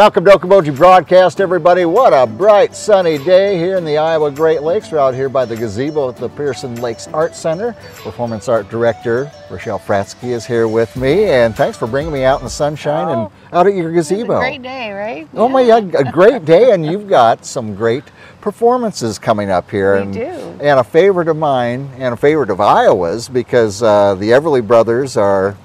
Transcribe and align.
Welcome 0.00 0.24
to 0.24 0.30
Okoboji 0.30 0.74
Broadcast, 0.74 1.42
everybody. 1.42 1.84
What 1.84 2.14
a 2.14 2.26
bright, 2.26 2.74
sunny 2.74 3.18
day 3.18 3.58
here 3.58 3.76
in 3.76 3.84
the 3.84 3.98
Iowa 3.98 4.30
Great 4.30 4.62
Lakes. 4.62 4.90
We're 4.90 4.96
out 4.96 5.12
here 5.12 5.28
by 5.28 5.44
the 5.44 5.54
gazebo 5.54 6.08
at 6.08 6.16
the 6.16 6.30
Pearson 6.30 6.80
Lakes 6.80 7.06
Art 7.08 7.36
Center. 7.36 7.74
Performance 7.96 8.48
art 8.48 8.70
director 8.70 9.30
Rochelle 9.50 9.78
Fratsky 9.78 10.30
is 10.30 10.46
here 10.46 10.68
with 10.68 10.96
me, 10.96 11.24
and 11.24 11.54
thanks 11.54 11.76
for 11.76 11.86
bringing 11.86 12.14
me 12.14 12.24
out 12.24 12.40
in 12.40 12.44
the 12.44 12.50
sunshine 12.50 13.08
Oh, 13.08 13.24
and 13.24 13.54
out 13.54 13.66
at 13.66 13.74
your 13.74 13.92
gazebo. 13.92 14.38
Great 14.38 14.62
day, 14.62 14.90
right? 14.90 15.28
Oh 15.34 15.50
my 15.50 15.66
God, 15.66 15.94
a 15.94 16.10
great 16.10 16.46
day, 16.46 16.70
and 16.70 16.86
you've 16.86 17.06
got 17.06 17.44
some 17.44 17.74
great 17.74 18.04
performances 18.40 19.18
coming 19.18 19.50
up 19.50 19.70
here. 19.70 19.96
We 19.96 20.00
and, 20.00 20.14
do. 20.14 20.20
And 20.64 20.80
a 20.80 20.84
favorite 20.84 21.28
of 21.28 21.36
mine, 21.36 21.90
and 21.98 22.14
a 22.14 22.16
favorite 22.16 22.48
of 22.48 22.58
Iowa's, 22.58 23.28
because 23.28 23.82
uh, 23.82 24.14
the 24.14 24.30
Everly 24.30 24.66
brothers 24.66 25.18
are 25.18 25.58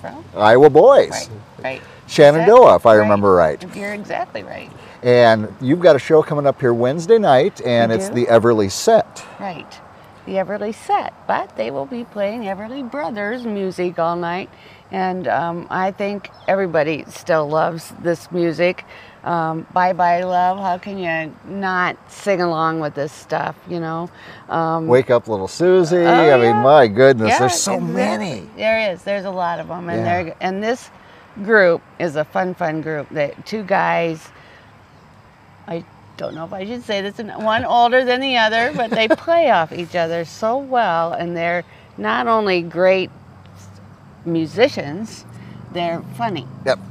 From? 0.00 0.24
Iowa 0.36 0.70
boys. 0.70 1.10
Right, 1.10 1.30
right. 1.62 1.82
Shenandoah, 2.06 2.76
if 2.76 2.86
I 2.86 2.96
Right. 2.96 3.02
remember 3.02 3.32
right. 3.32 3.64
You're 3.76 3.92
exactly 3.94 4.42
right. 4.42 4.70
And 5.02 5.54
you've 5.60 5.80
got 5.80 5.96
a 5.96 5.98
show 5.98 6.22
coming 6.22 6.46
up 6.46 6.60
here 6.60 6.74
Wednesday 6.74 7.18
night, 7.18 7.60
and 7.64 7.90
We 7.90 7.96
it's 7.98 8.08
do. 8.08 8.14
the 8.14 8.26
Everly 8.26 8.70
set. 8.70 9.24
Right. 9.38 9.80
The 10.26 10.32
Everly 10.34 10.74
set, 10.74 11.14
but 11.26 11.56
they 11.56 11.70
will 11.70 11.86
be 11.86 12.04
playing 12.04 12.42
Everly 12.42 12.88
Brothers 12.88 13.44
music 13.44 13.98
all 13.98 14.16
night. 14.16 14.50
And 14.92 15.26
um, 15.28 15.66
I 15.70 15.92
think 15.92 16.30
everybody 16.48 17.04
still 17.08 17.48
loves 17.48 17.92
this 18.02 18.30
music. 18.32 18.84
Um, 19.22 19.66
bye 19.72 19.92
bye 19.92 20.22
love. 20.24 20.58
How 20.58 20.78
can 20.78 20.98
you 20.98 21.32
not 21.44 21.96
sing 22.10 22.40
along 22.40 22.80
with 22.80 22.94
this 22.94 23.12
stuff, 23.12 23.54
you 23.68 23.78
know? 23.80 24.10
Um, 24.48 24.88
Wake 24.88 25.10
up, 25.10 25.28
little 25.28 25.46
Susie. 25.48 25.96
Oh, 25.98 26.34
I 26.34 26.38
mean, 26.38 26.56
my 26.56 26.86
goodness, 26.88 27.30
yeah, 27.30 27.38
there's 27.38 27.54
so 27.60 27.74
exactly. 27.74 27.94
many. 27.94 28.48
There 28.56 28.92
is. 28.92 29.02
There's 29.04 29.26
a 29.26 29.30
lot 29.30 29.60
of 29.60 29.68
them, 29.68 29.88
and 29.88 30.00
Yeah. 30.04 30.22
they're 30.22 30.34
and 30.40 30.62
this 30.62 30.90
group 31.42 31.82
is 31.98 32.16
a 32.16 32.24
fun, 32.24 32.54
fun 32.54 32.80
group. 32.82 33.08
that 33.10 33.46
two 33.46 33.62
guys. 33.62 34.28
I 35.66 35.84
don't 36.16 36.34
know 36.34 36.44
if 36.44 36.52
I 36.52 36.66
should 36.66 36.82
say 36.84 37.00
this. 37.00 37.18
One 37.18 37.64
older 37.64 38.04
than 38.04 38.20
the 38.20 38.36
other, 38.38 38.72
but 38.74 38.90
they 38.90 39.08
play 39.08 39.50
off 39.58 39.72
each 39.72 39.94
other 39.96 40.24
so 40.24 40.58
well, 40.58 41.12
and 41.12 41.36
they're 41.36 41.64
not 41.96 42.26
only 42.26 42.62
great 42.62 43.10
musicians, 44.24 45.24
they're 45.72 46.02
funny. 46.16 46.46
Yep. 46.66 46.78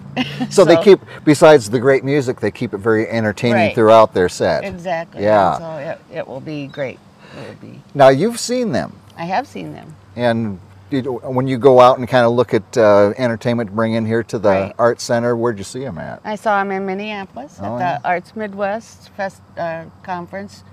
So, 0.50 0.66
they 0.66 0.82
keep, 0.84 1.00
besides 1.24 1.70
the 1.70 1.80
great 1.80 2.04
music, 2.04 2.40
they 2.42 2.50
keep 2.52 2.74
it 2.74 2.80
very 2.80 3.08
entertaining 3.08 3.56
Right. 3.68 3.76
throughout 3.76 4.14
their 4.14 4.28
set. 4.28 4.66
Exactly. 4.66 5.22
Yeah. 5.24 5.56
And 5.56 5.60
so 5.62 5.78
it, 6.12 6.18
it 6.18 6.28
will 6.28 6.42
be 6.42 6.68
great. 6.68 7.00
It 7.38 7.48
will 7.48 7.56
be. 7.70 7.82
Now, 7.94 8.10
you've 8.10 8.40
seen 8.40 8.72
them, 8.72 8.94
I 9.16 9.26
have 9.26 9.48
seen 9.48 9.72
them. 9.72 9.96
and 10.16 10.60
did, 10.90 11.06
when 11.06 11.48
you 11.48 11.58
go 11.58 11.80
out 11.80 11.98
and 12.00 12.08
kind 12.08 12.26
of 12.26 12.34
look 12.34 12.54
at 12.54 12.78
uh, 12.78 13.14
entertainment 13.18 13.70
to 13.70 13.76
bring 13.76 13.94
in 13.94 14.06
here 14.06 14.24
to 14.24 14.40
the 14.40 14.50
Right. 14.50 14.76
art 14.80 15.02
center, 15.02 15.36
where'd 15.36 15.58
you 15.58 15.64
see 15.64 15.80
them 15.84 15.98
at? 15.98 16.22
I 16.24 16.36
saw 16.36 16.60
them 16.60 16.72
in 16.72 16.86
Minneapolis 16.86 17.60
Oh, 17.62 17.76
at 17.76 17.80
yeah. 17.80 17.98
the 18.00 18.08
Arts 18.08 18.36
Midwest 18.36 19.10
Fest 19.10 19.42
uh, 19.58 19.86
conference 20.04 20.64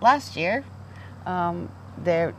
last 0.00 0.36
year. 0.36 0.64
Um, 1.26 1.68
they're 2.02 2.34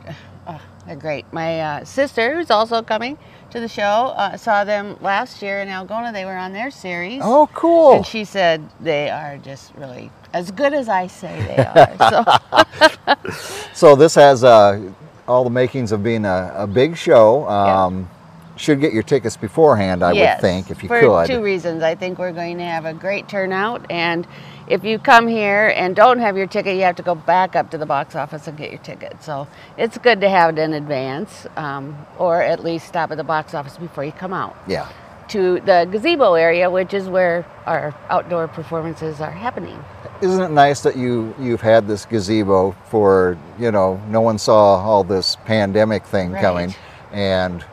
oh, 0.46 0.60
they're 0.86 0.96
great. 0.96 1.24
My 1.32 1.60
uh, 1.60 1.84
sister, 1.84 2.34
who's 2.36 2.50
also 2.50 2.82
coming 2.82 3.18
to 3.50 3.60
the 3.60 3.68
show, 3.68 3.82
uh, 4.16 4.36
saw 4.36 4.64
them 4.64 4.96
last 5.00 5.42
year 5.42 5.60
in 5.60 5.68
Algona. 5.68 6.12
They 6.12 6.24
were 6.24 6.36
on 6.36 6.52
their 6.52 6.70
series. 6.70 7.20
Oh, 7.24 7.48
cool. 7.54 7.92
And 7.96 8.06
she 8.06 8.24
said 8.24 8.68
they 8.80 9.10
are 9.10 9.38
just 9.38 9.74
really 9.74 10.10
as 10.32 10.50
good 10.50 10.74
as 10.74 10.88
I 10.88 11.06
say 11.06 11.40
they 11.56 11.64
are. 12.06 13.16
So 13.16 13.26
So 13.74 13.96
this 13.96 14.14
has 14.14 14.44
uh, 14.44 14.80
all 15.28 15.44
the 15.44 15.50
makings 15.50 15.92
of 15.92 16.02
being 16.02 16.24
a, 16.24 16.52
a 16.56 16.66
big 16.66 16.96
show. 16.96 17.48
Um, 17.48 18.08
Should 18.56 18.80
get 18.80 18.94
your 18.94 19.02
tickets 19.02 19.36
beforehand, 19.36 20.02
I 20.02 20.12
yes, 20.12 20.36
would 20.36 20.40
think, 20.40 20.70
if 20.70 20.82
you 20.82 20.88
for 20.88 20.98
could. 20.98 21.26
two 21.26 21.42
reasons. 21.42 21.82
I 21.82 21.94
think 21.94 22.18
we're 22.18 22.32
going 22.32 22.56
to 22.56 22.64
have 22.64 22.86
a 22.86 22.94
great 22.94 23.28
turnout, 23.28 23.84
and 23.90 24.26
if 24.66 24.82
you 24.82 24.98
come 24.98 25.28
here 25.28 25.68
and 25.76 25.94
don't 25.94 26.18
have 26.20 26.38
your 26.38 26.46
ticket, 26.46 26.74
you 26.76 26.82
have 26.82 26.96
to 26.96 27.02
go 27.02 27.14
back 27.14 27.54
up 27.54 27.70
to 27.72 27.78
the 27.78 27.84
box 27.84 28.16
office 28.16 28.48
and 28.48 28.56
get 28.56 28.70
your 28.70 28.80
ticket. 28.80 29.22
So 29.22 29.46
it's 29.76 29.98
good 29.98 30.22
to 30.22 30.30
have 30.30 30.56
it 30.56 30.58
in 30.58 30.72
advance, 30.72 31.46
um, 31.56 32.06
or 32.18 32.40
at 32.40 32.64
least 32.64 32.88
stop 32.88 33.10
at 33.10 33.18
the 33.18 33.24
box 33.24 33.52
office 33.52 33.76
before 33.76 34.04
you 34.04 34.12
come 34.12 34.32
out 34.32 34.56
Yeah. 34.66 34.88
To 35.28 35.60
the 35.60 35.88
gazebo 35.90 36.34
area, 36.34 36.70
which 36.70 36.94
is 36.94 37.08
where 37.08 37.44
our 37.66 37.94
outdoor 38.08 38.48
performances 38.48 39.20
are 39.20 39.30
happening. 39.30 39.82
Isn't 40.22 40.42
it 40.42 40.50
nice 40.50 40.80
that 40.82 40.96
you 40.96 41.34
you've 41.38 41.60
had 41.60 41.86
this 41.88 42.04
gazebo 42.06 42.74
for 42.88 43.36
you 43.58 43.70
know 43.70 44.00
no 44.08 44.20
one 44.20 44.38
saw 44.38 44.76
all 44.76 45.04
this 45.04 45.36
pandemic 45.44 46.04
thing 46.04 46.32
Right. 46.32 46.42
coming, 46.42 46.74
and 47.12 47.64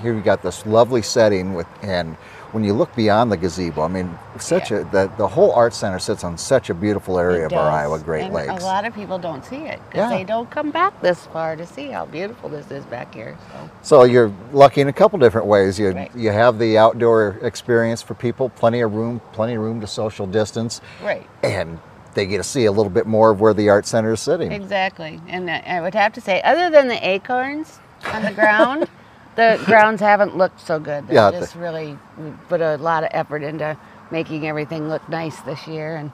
here 0.00 0.14
you 0.14 0.20
got 0.20 0.42
this 0.42 0.66
lovely 0.66 1.02
setting 1.02 1.54
with 1.54 1.66
and 1.82 2.16
when 2.52 2.62
you 2.64 2.74
look 2.74 2.94
beyond 2.94 3.32
the 3.32 3.36
gazebo, 3.36 3.82
I 3.82 3.88
mean, 3.88 4.16
such 4.38 4.70
Yeah. 4.70 4.78
a 4.78 4.84
the, 4.84 5.10
the 5.16 5.26
whole 5.26 5.52
art 5.52 5.72
center 5.74 5.98
sits 5.98 6.22
on 6.22 6.36
such 6.38 6.70
a 6.70 6.74
beautiful 6.74 7.18
area 7.18 7.42
It 7.44 7.52
of 7.52 7.58
our. 7.58 7.70
Iowa 7.70 7.98
Great 7.98 8.24
and 8.24 8.34
Lakes. 8.34 8.62
A 8.62 8.66
lot 8.66 8.84
of 8.84 8.94
people 8.94 9.18
don't 9.18 9.44
see 9.44 9.56
it 9.64 9.80
because 9.90 10.10
Yeah. 10.10 10.16
they 10.18 10.24
don't 10.24 10.50
come 10.50 10.70
back 10.70 11.00
this 11.00 11.26
far 11.26 11.56
to 11.56 11.66
see 11.66 11.88
how 11.88 12.04
beautiful 12.06 12.48
this 12.50 12.70
is 12.70 12.84
back 12.86 13.14
here. 13.14 13.36
So. 13.50 13.70
So 13.82 14.04
you're 14.04 14.30
lucky 14.52 14.80
in 14.82 14.88
a 14.88 14.92
couple 14.92 15.18
different 15.18 15.46
ways. 15.46 15.78
You 15.78 15.90
Right. 15.92 16.10
you 16.14 16.30
have 16.30 16.58
the 16.58 16.76
outdoor 16.78 17.38
experience 17.42 18.02
for 18.02 18.14
people, 18.14 18.50
plenty 18.50 18.80
of 18.80 18.94
room, 18.94 19.20
plenty 19.32 19.54
of 19.54 19.62
room 19.62 19.80
to 19.80 19.86
social 19.86 20.26
distance, 20.26 20.80
Right. 21.02 21.26
and 21.42 21.78
they 22.14 22.26
get 22.26 22.36
to 22.36 22.44
see 22.44 22.66
a 22.66 22.72
little 22.72 22.90
bit 22.90 23.06
more 23.06 23.30
of 23.30 23.40
where 23.40 23.54
the 23.54 23.70
art 23.70 23.86
center 23.86 24.12
is 24.12 24.20
sitting. 24.20 24.52
Exactly. 24.52 25.18
And 25.28 25.50
I 25.50 25.80
would 25.80 25.94
have 25.94 26.12
to 26.12 26.20
say, 26.20 26.42
other 26.42 26.68
than 26.68 26.88
the 26.88 27.08
acorns 27.08 27.78
on 28.12 28.22
the 28.24 28.32
ground, 28.32 28.86
the 29.36 29.60
grounds 29.66 30.00
haven't 30.00 30.36
looked 30.36 30.60
so 30.60 30.78
good. 30.80 31.08
They 31.08 31.14
Yeah, 31.14 31.30
just 31.30 31.54
really 31.56 31.98
put 32.48 32.60
a 32.60 32.76
lot 32.78 33.04
of 33.04 33.10
effort 33.12 33.42
into 33.42 33.76
making 34.10 34.46
everything 34.46 34.88
look 34.88 35.08
nice 35.08 35.40
this 35.42 35.66
year, 35.68 35.96
and 35.96 36.12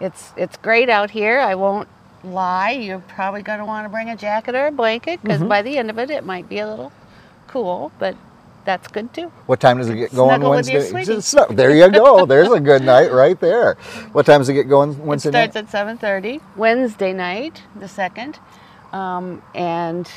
it's 0.00 0.32
it's 0.36 0.56
great 0.58 0.90
out 0.90 1.10
here. 1.10 1.40
I 1.40 1.54
won't 1.56 1.88
lie. 2.24 2.72
You're 2.72 3.00
probably 3.00 3.42
going 3.42 3.60
to 3.60 3.66
want 3.66 3.84
to 3.86 3.90
bring 3.90 4.10
a 4.10 4.16
jacket 4.16 4.54
or 4.54 4.68
a 4.68 4.72
blanket 4.72 5.22
because 5.22 5.42
Mm-hmm. 5.42 5.48
by 5.48 5.62
the 5.62 5.78
end 5.78 5.90
of 5.90 5.98
it, 5.98 6.10
it 6.10 6.24
might 6.24 6.48
be 6.48 6.58
a 6.60 6.68
little 6.68 6.92
cool, 7.48 7.92
but 7.98 8.16
that's 8.64 8.88
good 8.88 9.14
too. 9.14 9.32
What 9.46 9.60
time 9.60 9.78
does 9.78 9.90
it 9.90 9.96
get 9.96 10.14
going 10.14 10.28
Snuggle 10.30 10.50
with 10.54 10.68
your 10.68 10.80
Wednesday? 10.82 10.82
sweetie. 10.82 11.22
There 11.50 11.74
you 11.74 11.90
go. 11.90 12.26
There's 12.26 12.52
a 12.52 12.60
good 12.60 12.82
night 12.82 13.12
right 13.12 13.40
there. 13.40 13.76
What 14.12 14.26
time 14.26 14.40
does 14.40 14.48
it 14.50 14.54
get 14.54 14.68
going 14.68 14.98
Wednesday 15.06 15.30
it 15.30 15.32
starts 15.32 15.54
night? 15.54 15.56
at 15.56 15.70
seven 15.70 15.98
thirty 15.98 16.40
Wednesday 16.56 17.12
night, 17.12 17.62
the 17.76 17.88
second, 17.88 18.38
um, 18.92 19.42
and 19.54 20.10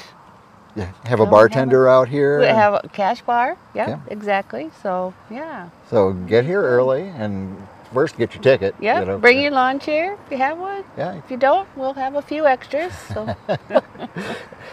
Yeah, 0.76 0.92
have 1.06 1.20
a 1.22 1.26
bartender 1.26 1.88
out 1.88 2.10
here. 2.10 2.40
We 2.40 2.48
have 2.48 2.74
a 2.84 2.90
cash 2.90 3.22
bar. 3.22 3.58
Yeah, 3.74 3.90
Yeah. 3.90 4.00
exactly. 4.10 4.72
So 4.84 5.14
yeah, 5.30 5.70
so 5.90 6.12
get 6.14 6.46
here 6.46 6.62
early 6.62 7.04
and 7.04 7.56
first 7.94 8.18
get 8.18 8.34
your 8.34 8.44
ticket. 8.44 8.76
yeah. 8.82 9.00
you 9.00 9.06
know. 9.06 9.18
Bring 9.18 9.40
your 9.42 9.52
lawn 9.52 9.80
chair 9.80 10.18
if 10.26 10.32
you 10.32 10.38
have 10.38 10.58
one. 10.58 10.84
Yeah. 10.98 11.14
If 11.16 11.32
you 11.32 11.38
don't, 11.38 11.68
we'll 11.78 11.94
have 11.94 12.16
a 12.16 12.22
few 12.22 12.46
extras. 12.46 12.92
So 13.14 13.36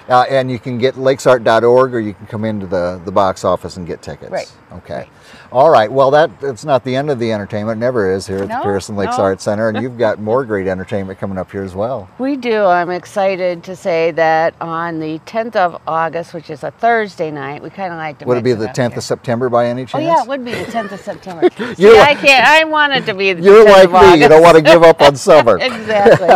Uh, 0.08 0.24
and 0.28 0.50
you 0.50 0.58
can 0.58 0.78
get 0.78 0.94
lakesart.org 0.96 1.94
or 1.94 2.00
you 2.00 2.14
can 2.14 2.26
come 2.26 2.44
into 2.44 2.66
the, 2.66 3.00
the 3.04 3.12
box 3.12 3.44
office 3.44 3.76
and 3.76 3.86
get 3.86 4.02
tickets. 4.02 4.30
Right, 4.32 4.52
Okay. 4.78 5.08
All 5.50 5.68
right. 5.68 5.92
Well, 5.92 6.10
that 6.12 6.30
it's 6.40 6.64
not 6.64 6.82
the 6.82 6.96
end 6.96 7.10
of 7.10 7.18
the 7.18 7.30
entertainment. 7.30 7.76
It 7.76 7.80
never 7.80 8.10
is 8.10 8.26
here 8.26 8.38
at 8.38 8.48
the 8.48 8.60
Pearson 8.62 8.96
Lakes 8.96 9.18
no. 9.18 9.24
Art 9.24 9.40
Center. 9.42 9.68
And 9.68 9.82
you've 9.82 9.98
got 9.98 10.18
more 10.30 10.44
great 10.46 10.66
entertainment 10.66 11.18
coming 11.18 11.36
up 11.36 11.52
here 11.52 11.62
as 11.62 11.74
well. 11.74 12.08
we 12.18 12.36
do. 12.36 12.64
I'm 12.64 12.90
excited 12.90 13.62
to 13.64 13.76
say 13.76 14.12
that 14.12 14.54
on 14.62 14.98
the 14.98 15.18
10th 15.20 15.56
of 15.56 15.80
August, 15.86 16.32
which 16.32 16.48
is 16.48 16.64
a 16.64 16.70
Thursday 16.70 17.30
night, 17.30 17.62
we 17.62 17.68
kind 17.68 17.92
of 17.92 17.98
like 17.98 18.18
to. 18.20 18.24
Would 18.24 18.38
it 18.38 18.44
be 18.44 18.54
the 18.54 18.68
10th 18.68 18.90
here. 18.90 18.98
of 18.98 19.04
September 19.04 19.50
by 19.50 19.66
any 19.66 19.84
chance? 19.84 19.94
Oh 20.02 20.06
yeah, 20.06 20.22
it 20.22 20.28
would 20.28 20.44
be 20.44 20.52
the 20.52 20.64
10th 20.64 20.92
of 20.92 21.00
September. 21.00 21.50
You're 21.76 22.00
I 22.00 22.14
can't. 22.14 22.46
I 22.46 22.64
want 22.64 22.94
it 22.94 23.04
to 23.06 23.14
be 23.14 23.34
the 23.34 23.42
You're 23.42 23.66
10th 23.66 23.92
like 23.92 24.04
of 24.08 24.14
me. 24.16 24.22
You 24.22 24.28
don't 24.28 24.42
want 24.42 24.56
to 24.56 24.62
give 24.62 24.82
up 24.82 25.02
on 25.02 25.16
summer. 25.28 25.58
exactly. 25.58 26.28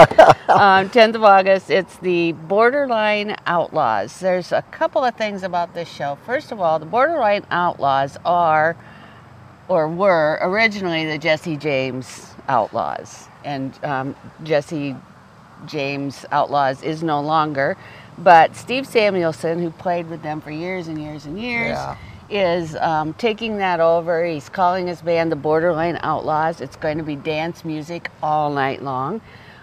um, 0.49 0.91
10th 0.91 1.15
of 1.15 1.25
August, 1.25 1.71
it's 1.71 1.97
the 1.97 2.33
Borderline 2.33 3.35
Outlaws. 3.47 4.21
There's 4.21 4.53
a 4.53 4.63
couple 4.63 5.03
of 5.05 5.15
things 5.17 5.43
about 5.43 5.73
this 5.73 5.89
show. 5.89 6.19
First 6.27 6.53
of 6.53 6.61
all, 6.61 6.79
the 6.79 6.87
Borderline 6.87 7.47
Outlaws 7.51 8.19
are, 8.27 8.77
or 9.69 9.89
were, 9.89 10.39
originally 10.43 11.07
the 11.07 11.19
Jesse 11.19 11.57
James 11.57 12.35
Outlaws. 12.49 13.29
And 13.45 13.73
um, 13.85 14.15
Jesse 14.43 14.95
James 15.67 16.25
Outlaws 16.33 16.83
is 16.83 17.03
no 17.03 17.21
longer. 17.21 17.77
But 18.19 18.57
Steve 18.57 18.87
Samuelson, 18.87 19.61
who 19.63 19.71
played 19.71 20.09
with 20.09 20.23
them 20.23 20.41
for 20.41 20.51
years 20.51 20.89
and 20.89 21.01
years 21.01 21.27
and 21.27 21.41
years, 21.41 21.71
Yeah. 21.77 21.97
is 22.31 22.75
um, 22.77 23.15
taking 23.15 23.59
that 23.59 23.81
over. 23.81 24.25
He's 24.25 24.49
calling 24.49 24.87
his 24.87 25.03
band 25.03 25.31
the 25.31 25.37
Borderline 25.37 25.99
Outlaws. 26.03 26.61
It's 26.61 26.77
going 26.77 26.99
to 26.99 27.05
be 27.05 27.17
dance 27.17 27.65
music 27.65 28.11
all 28.23 28.53
night 28.53 28.83
long. 28.83 29.21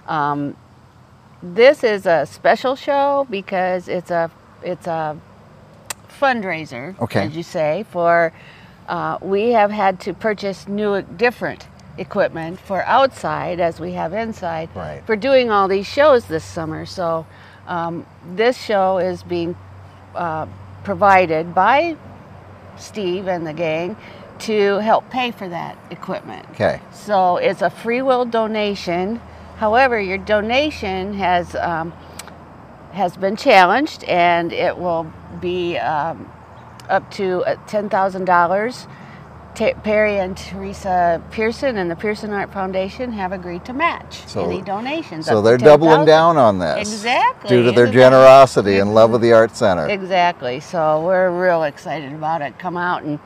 Um, 0.07 0.55
this 1.41 1.83
is 1.83 2.05
a 2.05 2.25
special 2.25 2.75
show 2.75 3.27
because 3.29 3.87
it's 3.87 4.11
a 4.11 4.31
it's 4.63 4.87
a 4.87 5.17
fundraiser, 6.19 6.99
Okay. 7.01 7.21
as 7.25 7.35
you 7.35 7.43
say. 7.43 7.85
For 7.91 8.31
uh, 8.87 9.17
we 9.21 9.51
have 9.51 9.71
had 9.71 9.99
to 10.01 10.13
purchase 10.13 10.67
new, 10.67 11.01
different 11.01 11.67
equipment 11.97 12.59
for 12.59 12.83
outside 12.85 13.59
as 13.59 13.79
we 13.79 13.93
have 13.93 14.13
inside 14.13 14.69
Right. 14.75 15.01
for 15.05 15.15
doing 15.15 15.51
all 15.51 15.67
these 15.67 15.87
shows 15.87 16.25
this 16.25 16.43
summer. 16.43 16.85
So 16.85 17.25
um, 17.67 18.05
this 18.35 18.57
show 18.57 18.97
is 18.97 19.23
being 19.23 19.55
uh, 20.15 20.47
provided 20.83 21.53
by 21.53 21.95
Steve 22.77 23.27
and 23.27 23.45
the 23.45 23.53
gang 23.53 23.95
to 24.39 24.79
help 24.79 25.09
pay 25.09 25.31
for 25.31 25.47
that 25.47 25.77
equipment. 25.91 26.45
Okay. 26.51 26.81
So 26.91 27.37
it's 27.37 27.61
a 27.61 27.69
free 27.69 28.01
will 28.01 28.25
donation. 28.25 29.21
However, 29.57 30.01
your 30.01 30.17
donation 30.17 31.13
has 31.13 31.55
um, 31.55 31.93
has 32.93 33.17
been 33.17 33.35
challenged, 33.35 34.03
and 34.05 34.53
it 34.53 34.77
will 34.77 35.11
be 35.41 35.77
um, 35.77 36.31
up 36.89 37.09
to 37.11 37.43
uh, 37.45 37.55
ten 37.67 37.89
thousand 37.89 38.25
dollars. 38.25 38.87
Perry 39.55 40.17
and 40.17 40.35
Teresa 40.35 41.21
Pearson 41.29 41.77
and 41.77 41.89
the 41.91 41.95
Pearson 41.95 42.31
Art 42.31 42.51
Foundation 42.51 43.11
have 43.11 43.31
agreed 43.31 43.63
to 43.65 43.73
match 43.73 44.25
So- 44.27 44.45
any 44.45 44.63
donations. 44.63 45.27
So 45.27 45.43
they're 45.43 45.59
doubling 45.59 45.91
10,000. 45.91 46.07
down 46.07 46.37
on 46.37 46.57
this. 46.57 46.91
Exactly. 46.91 47.49
Due 47.49 47.63
to 47.63 47.71
their 47.71 47.85
generosity 47.85 48.79
and 48.79 48.95
love 48.95 49.13
of 49.13 49.21
the 49.21 49.31
Art 49.31 49.55
Center. 49.55 49.87
Exactly. 49.87 50.59
So 50.59 51.05
we're 51.05 51.29
real 51.29 51.63
excited 51.65 52.13
about 52.13 52.41
it. 52.41 52.57
Come 52.57 52.77
out 52.77 53.03
and 53.03 53.19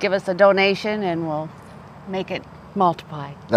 give 0.00 0.12
us 0.12 0.26
a 0.26 0.34
donation, 0.34 1.04
and 1.04 1.28
we'll 1.28 1.48
make 2.08 2.32
it 2.32 2.42
multiply. 2.76 3.32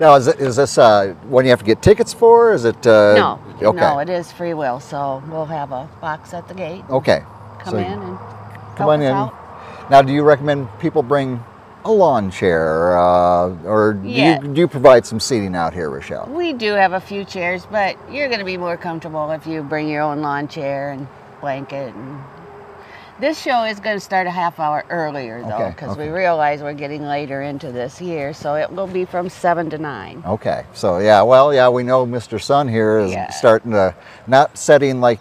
now, 0.00 0.14
is, 0.16 0.26
it, 0.26 0.40
is 0.40 0.56
this 0.56 0.78
uh, 0.78 1.14
one 1.28 1.44
you 1.44 1.50
have 1.50 1.60
to 1.60 1.64
get 1.64 1.82
tickets 1.82 2.12
for? 2.12 2.52
Is 2.52 2.64
it? 2.64 2.86
Uh, 2.86 3.14
no, 3.14 3.40
Okay. 3.68 3.78
no, 3.78 3.98
it 3.98 4.08
is 4.08 4.32
free 4.32 4.54
will. 4.54 4.80
So 4.80 5.22
we'll 5.28 5.46
have 5.46 5.70
a 5.72 5.88
box 6.00 6.34
at 6.34 6.48
the 6.48 6.54
gate. 6.54 6.82
Okay. 6.90 7.22
Come 7.60 7.72
So 7.74 7.78
in 7.78 7.84
and 8.00 8.18
Come 8.76 8.88
on 8.88 9.02
in. 9.02 9.12
out. 9.12 9.90
Now, 9.90 10.02
do 10.02 10.12
you 10.12 10.22
recommend 10.22 10.68
people 10.80 11.02
bring 11.02 11.42
a 11.84 11.90
lawn 11.92 12.30
chair, 12.30 12.96
uh, 12.96 13.48
or 13.64 13.94
do, 13.94 14.08
Yeah. 14.08 14.40
you, 14.40 14.48
do 14.54 14.60
you 14.60 14.68
provide 14.68 15.04
some 15.04 15.18
seating 15.20 15.54
out 15.56 15.74
here, 15.74 15.90
Rochelle? 15.90 16.28
We 16.30 16.52
do 16.52 16.72
have 16.74 16.92
a 16.92 17.00
few 17.00 17.24
chairs, 17.24 17.66
but 17.70 17.96
you're 18.10 18.28
going 18.28 18.38
to 18.38 18.44
be 18.44 18.56
more 18.56 18.76
comfortable 18.76 19.30
if 19.32 19.46
you 19.46 19.62
bring 19.62 19.88
your 19.88 20.02
own 20.02 20.22
lawn 20.22 20.46
chair 20.48 20.92
and 20.92 21.08
blanket. 21.40 21.92
And 21.94 22.20
this 23.22 23.40
show 23.40 23.62
is 23.62 23.78
going 23.78 23.94
to 23.96 24.00
start 24.00 24.26
a 24.26 24.30
half 24.32 24.58
hour 24.58 24.84
earlier 24.90 25.42
though, 25.42 25.70
because 25.70 25.92
okay. 25.92 26.08
we 26.08 26.12
realize 26.12 26.60
we're 26.60 26.72
getting 26.74 27.02
later 27.02 27.40
into 27.42 27.70
this 27.70 28.00
year. 28.00 28.34
So 28.34 28.56
it 28.56 28.70
will 28.70 28.88
be 28.88 29.04
from 29.04 29.28
seven 29.28 29.70
to 29.70 29.78
nine. 29.78 30.24
Okay. 30.26 30.64
So 30.74 30.98
yeah, 30.98 31.22
well, 31.22 31.54
yeah, 31.54 31.68
we 31.68 31.84
know 31.84 32.04
Mr. 32.04 32.42
Sun 32.42 32.66
here 32.66 32.98
is 32.98 33.12
Yeah. 33.12 33.30
starting 33.30 33.70
to 33.70 33.94
not 34.26 34.58
setting 34.58 35.00
like 35.00 35.20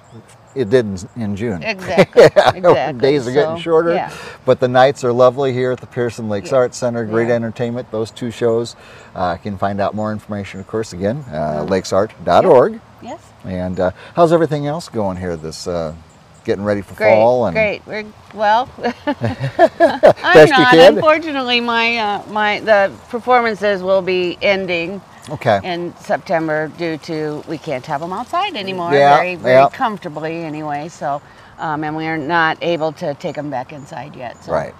it 0.55 0.71
did 0.71 0.85
in, 0.85 0.97
in 1.15 1.35
June. 1.35 1.61
Exactly. 1.61 2.23
yeah. 2.35 2.53
exactly. 2.55 2.99
Days 3.01 3.27
are 3.27 3.31
getting 3.31 3.57
So, 3.57 3.61
shorter, 3.61 3.93
Yeah. 3.93 4.11
but 4.45 4.59
the 4.59 4.67
nights 4.67 5.03
are 5.03 5.13
lovely 5.13 5.53
here 5.53 5.71
at 5.71 5.79
the 5.79 5.87
Pearson 5.87 6.27
Lakes 6.27 6.49
Yeah. 6.49 6.57
Arts 6.57 6.77
Center. 6.79 7.05
Great 7.05 7.29
entertainment. 7.29 7.91
Those 7.91 8.09
two 8.09 8.31
shows. 8.31 8.75
Uh, 9.13 9.37
can 9.37 9.57
find 9.59 9.79
out 9.79 9.93
more 9.93 10.11
information, 10.11 10.59
of 10.59 10.65
course, 10.67 10.91
again, 10.91 11.23
uh, 11.29 11.63
Mm-hmm. 11.63 11.71
lakesart.org. 11.71 12.81
Yes. 13.03 13.21
And 13.45 13.79
uh, 13.79 13.91
how's 14.15 14.33
everything 14.33 14.65
else 14.65 14.89
going 14.89 15.17
here? 15.17 15.37
This 15.37 15.67
uh, 15.67 15.93
getting 16.43 16.63
ready 16.63 16.81
for 16.81 16.95
Great. 16.95 17.13
fall 17.13 17.45
and 17.45 17.55
Great. 17.55 17.85
We're 17.85 18.05
well. 18.33 18.69
I'm 19.05 20.49
not. 20.49 20.75
Unfortunately, 20.77 21.61
my 21.61 21.97
uh, 21.97 22.23
my 22.29 22.59
the 22.59 22.91
performances 23.09 23.81
will 23.81 24.01
be 24.01 24.37
ending 24.41 25.01
okay. 25.29 25.59
in 25.63 25.95
September 25.97 26.67
due 26.77 26.97
to 26.97 27.43
we 27.47 27.57
can't 27.57 27.85
have 27.85 28.01
them 28.01 28.13
outside 28.13 28.55
anymore. 28.55 28.93
Yeah, 28.93 29.17
very 29.17 29.35
very 29.35 29.61
yeah. 29.61 29.69
comfortably 29.69 30.37
anyway. 30.43 30.87
So, 30.89 31.21
um, 31.57 31.83
and 31.83 31.95
we 31.95 32.05
are 32.07 32.17
not 32.17 32.57
able 32.61 32.91
to 32.93 33.13
take 33.15 33.35
them 33.35 33.49
back 33.49 33.73
inside 33.73 34.15
yet. 34.15 34.43
So. 34.43 34.51
Right. 34.51 34.75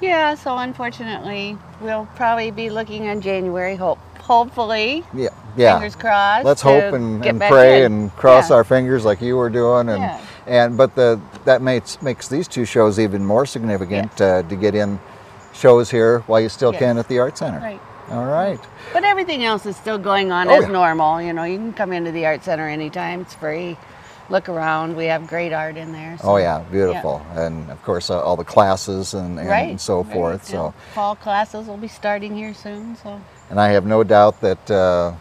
Yeah. 0.00 0.34
So 0.34 0.56
unfortunately, 0.56 1.58
we'll 1.80 2.06
probably 2.16 2.50
be 2.50 2.70
looking 2.70 3.04
in 3.04 3.20
January. 3.20 3.76
Hope 3.76 3.98
hopefully. 4.26 5.04
Yeah. 5.14 5.28
Yeah. 5.56 5.74
Fingers 5.74 5.96
crossed. 5.96 6.44
Let's 6.44 6.60
hope 6.60 6.92
and, 6.92 7.24
and 7.24 7.40
pray 7.40 7.84
in. 7.84 7.92
and 7.92 8.16
cross 8.16 8.50
Yeah. 8.50 8.56
our 8.56 8.64
fingers 8.64 9.04
like 9.04 9.22
you 9.22 9.36
were 9.36 9.48
doing 9.48 9.88
and 9.88 10.02
Yeah. 10.02 10.20
And 10.46 10.76
but 10.76 10.94
the 10.94 11.20
that 11.44 11.62
makes 11.62 12.00
makes 12.02 12.28
these 12.28 12.48
two 12.48 12.64
shows 12.64 12.98
even 12.98 13.24
more 13.24 13.46
significant 13.46 14.20
uh, 14.20 14.42
to 14.42 14.56
get 14.56 14.74
in 14.74 14.98
shows 15.54 15.90
here 15.90 16.20
while 16.26 16.40
you 16.40 16.48
still 16.48 16.72
Yes. 16.72 16.80
can 16.80 16.98
at 16.98 17.08
the 17.08 17.18
art 17.18 17.38
center. 17.38 17.60
Right. 17.60 17.80
All 18.10 18.24
right. 18.26 18.60
But 18.92 19.02
everything 19.04 19.44
else 19.44 19.66
is 19.66 19.76
still 19.76 19.98
going 19.98 20.30
on 20.30 20.48
Oh, 20.48 20.54
as 20.54 20.62
yeah. 20.64 20.68
normal. 20.72 21.20
You 21.20 21.32
know, 21.32 21.44
you 21.44 21.56
can 21.58 21.72
come 21.72 21.92
into 21.92 22.12
the 22.12 22.26
art 22.26 22.44
center 22.44 22.68
anytime. 22.68 23.22
It's 23.22 23.34
free. 23.34 23.76
Look 24.28 24.48
around. 24.48 24.96
We 24.96 25.06
have 25.06 25.26
great 25.28 25.52
art 25.52 25.76
in 25.76 25.92
there. 25.92 26.16
so- 26.18 26.28
Oh 26.32 26.36
yeah, 26.36 26.60
beautiful. 26.70 27.22
And 27.34 27.70
of 27.70 27.82
course 27.82 28.10
uh, 28.10 28.20
all 28.22 28.36
the 28.36 28.44
classes 28.44 29.14
and, 29.14 29.38
and 29.38 29.48
Right. 29.48 29.80
so 29.80 30.02
right, 30.02 30.12
forth. 30.12 30.50
yeah. 30.50 30.56
So 30.70 30.74
fall 30.94 31.16
classes 31.16 31.66
will 31.68 31.76
be 31.78 31.88
starting 31.88 32.34
here 32.36 32.54
soon. 32.54 32.96
So 33.02 33.20
and 33.50 33.58
I 33.60 33.68
have 33.70 33.86
no 33.86 34.02
doubt 34.04 34.40
that 34.40 34.70
uh, 34.70 35.12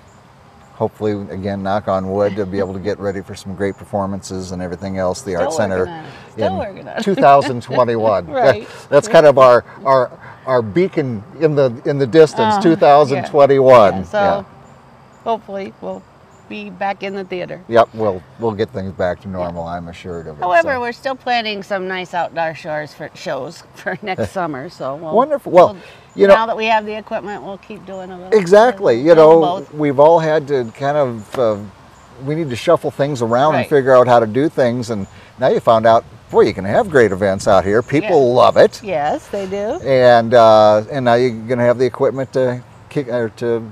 hopefully 0.76 1.14
again 1.34 1.64
knock 1.64 1.88
on 1.88 2.12
wood 2.12 2.36
to 2.36 2.46
be 2.46 2.60
able 2.60 2.74
to 2.74 2.80
get 2.80 3.00
ready 3.00 3.22
for 3.22 3.34
some 3.34 3.56
great 3.56 3.76
performances 3.78 4.52
and 4.52 4.62
everything 4.62 4.98
else 4.98 5.22
the 5.22 5.36
art 5.36 5.54
center. 5.54 6.06
Still 6.34 6.58
working 6.58 6.88
2021 7.02 8.28
Right. 8.30 8.68
that's 8.90 9.08
kind 9.08 9.26
of 9.26 9.38
our 9.38 9.64
our 9.86 10.12
our 10.46 10.62
beacon 10.62 11.24
in 11.40 11.56
the 11.56 11.82
in 11.86 11.98
the 11.98 12.06
distance 12.08 12.56
Uh, 12.56 12.62
2021 12.62 13.94
yeah, 13.96 14.04
so 14.04 14.46
hopefully 15.24 15.74
we'll 15.82 16.04
be 16.48 16.70
back 16.70 17.02
in 17.02 17.16
the 17.16 17.24
theater. 17.24 17.64
Yep, 17.68 17.90
we'll 17.96 18.22
we'll 18.40 18.52
get 18.52 18.70
things 18.70 18.92
back 18.94 19.20
to 19.22 19.28
normal. 19.28 19.64
I'm 19.64 19.88
assured 19.88 20.28
of 20.28 20.38
it. 20.38 20.42
However, 20.42 20.74
so. 20.74 20.80
we're 20.80 20.92
still 20.92 21.16
planning 21.16 21.64
some 21.64 21.88
nice 21.88 22.14
outdoor 22.14 22.54
shows 22.54 22.94
for 22.94 23.10
shows 23.16 23.64
for 23.74 23.98
next 24.04 24.30
summer. 24.38 24.70
So 24.70 24.96
we'll, 24.96 25.16
Wonderful. 25.16 25.52
Well, 25.52 25.74
we'll- 25.74 25.82
you 26.16 26.28
know- 26.28 26.36
now 26.36 26.46
that 26.48 26.58
we 26.58 26.66
have 26.66 26.86
the 26.86 26.96
equipment, 26.98 27.44
we'll 27.44 27.58
keep 27.60 27.86
doing 27.86 28.10
a 28.12 28.18
little. 28.18 28.38
exactly. 28.40 28.96
a 29.00 29.04
You 29.04 29.16
know, 29.16 29.40
both. 29.42 29.74
we've 29.74 30.00
all 30.00 30.20
had 30.20 30.48
to 30.50 30.66
kind 30.78 30.98
of 30.98 31.40
uh, 31.40 31.58
we 32.26 32.34
need 32.36 32.50
to 32.50 32.56
shuffle 32.56 32.92
things 32.92 33.22
around 33.22 33.56
and 33.56 33.68
figure 33.68 33.94
out 33.94 34.08
how 34.08 34.20
to 34.20 34.26
do 34.28 34.48
things. 34.50 34.90
And 34.90 35.06
now 35.38 35.48
you 35.50 35.60
found 35.60 35.86
out, 35.86 36.06
boy, 36.32 36.42
you 36.42 36.54
can 36.54 36.64
have 36.66 36.90
great 36.90 37.12
events 37.12 37.46
out 37.48 37.66
here. 37.66 37.82
People 37.82 38.28
Yeah. 38.30 38.34
love 38.42 38.58
it, 38.58 38.82
Yes, 38.84 39.28
they 39.28 39.46
do. 39.46 39.80
and 39.86 40.34
uh, 40.34 40.84
and 40.92 41.04
now 41.06 41.16
you're 41.16 41.32
going 41.32 41.60
to 41.60 41.66
have 41.66 41.78
the 41.78 41.86
equipment 41.86 42.32
to 42.34 42.62
kick 42.90 43.08
or 43.10 43.30
to. 43.38 43.72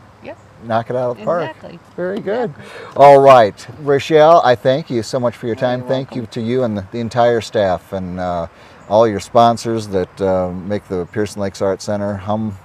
Knock 0.65 0.89
it 0.89 0.95
out 0.95 1.12
of 1.12 1.18
the 1.18 1.24
park. 1.24 1.50
Exactly. 1.50 1.80
Very 1.95 2.19
good. 2.19 2.54
All 2.95 3.21
right, 3.21 3.68
Rochelle, 3.80 4.42
I 4.44 4.56
thank 4.56 4.89
you 4.89 5.04
so 5.04 5.19
much 5.19 5.36
for 5.36 5.48
your 5.48 5.56
time. 5.56 5.80
you're 5.80 5.89
thank 5.89 6.12
welcome. 6.12 6.21
you 6.21 6.27
to 6.27 6.42
you 6.42 6.63
and 6.63 6.77
the, 6.77 6.88
the 6.92 7.00
entire 7.00 7.42
staff 7.42 7.94
and 7.94 8.19
uh, 8.19 8.48
all 8.89 9.07
your 9.07 9.19
sponsors 9.19 9.88
that 9.89 10.21
uh, 10.21 10.51
make 10.51 10.88
the 10.88 11.06
Pearson 11.07 11.42
Lakes 11.42 11.62
Art 11.62 11.81
Center 11.81 12.15
hum. 12.15 12.57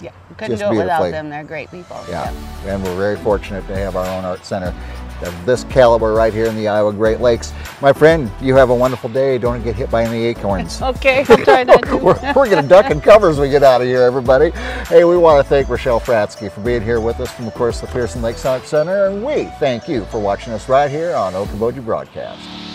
Yeah, 0.00 0.12
couldn't 0.38 0.58
do 0.58 0.64
it 0.66 0.76
without 0.76 1.10
them. 1.10 1.28
They're 1.28 1.44
great 1.44 1.70
people. 1.70 2.02
Yeah, 2.08 2.32
and 2.64 2.82
we're 2.82 2.96
very 2.96 3.16
fortunate 3.18 3.66
to 3.66 3.76
have 3.76 3.96
our 3.96 4.06
own 4.06 4.24
art 4.24 4.46
center 4.46 4.74
of 5.22 5.46
this 5.46 5.64
caliber 5.64 6.12
right 6.12 6.32
here 6.32 6.46
in 6.46 6.56
the 6.56 6.68
Iowa 6.68 6.92
Great 6.92 7.20
Lakes. 7.20 7.52
My 7.80 7.92
friend, 7.92 8.30
you 8.40 8.54
have 8.56 8.70
a 8.70 8.74
wonderful 8.74 9.08
day. 9.10 9.38
Don't 9.38 9.62
get 9.62 9.74
hit 9.76 9.90
by 9.90 10.04
any 10.04 10.24
acorns. 10.24 10.80
Okay, 10.90 11.24
I'll 11.28 11.36
try 11.36 11.64
we're, 11.92 12.32
we're 12.34 12.50
going 12.50 12.62
to 12.62 12.68
duck 12.68 12.90
and 12.90 13.02
cover 13.02 13.30
as 13.30 13.38
we 13.38 13.48
get 13.48 13.62
out 13.62 13.80
of 13.80 13.86
here, 13.86 14.02
everybody. 14.02 14.50
Hey, 14.88 15.04
we 15.04 15.16
want 15.16 15.42
to 15.42 15.48
thank 15.48 15.68
Rochelle 15.68 16.00
Fratsky 16.00 16.50
for 16.50 16.60
being 16.62 16.82
here 16.82 17.00
with 17.00 17.20
us 17.20 17.30
from, 17.30 17.46
of 17.46 17.54
course, 17.54 17.80
the 17.80 17.86
Pearson 17.86 18.22
Lakes 18.22 18.44
Art 18.44 18.66
Center, 18.66 19.06
and 19.06 19.24
we 19.24 19.44
thank 19.60 19.88
you 19.88 20.04
for 20.06 20.18
watching 20.18 20.52
us 20.52 20.68
right 20.68 20.90
here 20.90 21.14
on 21.14 21.34
Okoboji 21.34 21.84
Broadcast. 21.84 22.69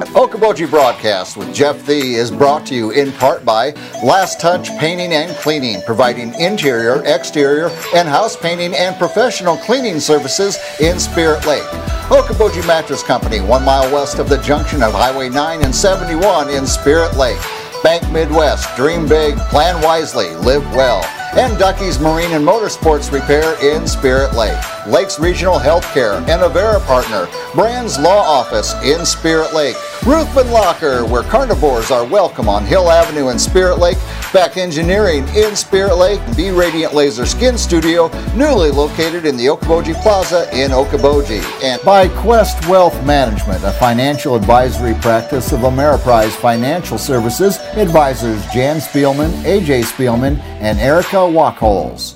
Okoboji 0.00 0.68
Broadcast 0.68 1.36
with 1.36 1.54
Jeff 1.54 1.86
Thee 1.86 2.16
is 2.16 2.30
brought 2.30 2.66
to 2.66 2.74
you 2.74 2.90
in 2.90 3.12
part 3.12 3.44
by 3.44 3.70
Last 4.04 4.40
Touch 4.40 4.68
Painting 4.78 5.12
and 5.12 5.34
Cleaning, 5.38 5.80
providing 5.86 6.38
interior, 6.38 7.02
exterior, 7.06 7.70
and 7.94 8.06
house 8.06 8.36
painting 8.36 8.74
and 8.74 8.94
professional 8.96 9.56
cleaning 9.56 9.98
services 10.00 10.58
in 10.80 10.98
Spirit 10.98 11.46
Lake. 11.46 11.64
Okoboji 12.08 12.66
Mattress 12.66 13.02
Company, 13.02 13.40
one 13.40 13.64
mile 13.64 13.90
west 13.92 14.18
of 14.18 14.28
the 14.28 14.38
junction 14.38 14.82
of 14.82 14.92
Highway 14.92 15.30
9 15.30 15.64
and 15.64 15.74
71 15.74 16.50
in 16.50 16.66
Spirit 16.66 17.16
Lake. 17.16 17.40
Bank 17.82 18.10
Midwest, 18.10 18.74
dream 18.76 19.08
big, 19.08 19.36
plan 19.50 19.82
wisely, 19.82 20.34
live 20.36 20.64
well. 20.74 21.02
And 21.36 21.58
Ducky's 21.58 21.98
Marine 21.98 22.32
and 22.32 22.42
Motorsports 22.42 23.12
Repair 23.12 23.62
in 23.62 23.86
Spirit 23.86 24.32
Lake. 24.32 24.56
Lakes 24.86 25.20
Regional 25.20 25.58
Healthcare 25.58 26.16
and 26.20 26.40
Avera 26.40 26.80
Partner. 26.86 27.28
Brands 27.54 27.98
Law 27.98 28.22
Office 28.22 28.72
in 28.82 29.04
Spirit 29.04 29.52
Lake. 29.52 29.76
Ruthven 30.06 30.52
Locker, 30.52 31.04
where 31.04 31.24
carnivores 31.24 31.90
are 31.90 32.04
welcome 32.04 32.48
on 32.48 32.64
Hill 32.64 32.92
Avenue 32.92 33.30
in 33.30 33.40
Spirit 33.40 33.80
Lake. 33.80 33.98
Back 34.32 34.56
Engineering 34.56 35.26
in 35.34 35.56
Spirit 35.56 35.96
Lake. 35.96 36.20
B 36.36 36.50
Radiant 36.50 36.94
Laser 36.94 37.26
Skin 37.26 37.58
Studio, 37.58 38.06
newly 38.36 38.70
located 38.70 39.26
in 39.26 39.36
the 39.36 39.46
Okoboji 39.46 40.00
Plaza 40.02 40.48
in 40.56 40.70
Okoboji. 40.70 41.42
And 41.60 41.82
by 41.82 42.06
Quest 42.06 42.68
Wealth 42.68 42.94
Management, 43.04 43.64
a 43.64 43.72
financial 43.72 44.36
advisory 44.36 44.94
practice 44.94 45.50
of 45.50 45.60
Ameriprise 45.60 46.30
Financial 46.30 46.98
Services, 46.98 47.58
advisors 47.74 48.46
Jan 48.52 48.76
Spielman, 48.76 49.30
AJ 49.42 49.86
Spielman, 49.86 50.38
and 50.60 50.78
Erica 50.78 51.16
Wachholz. 51.16 52.14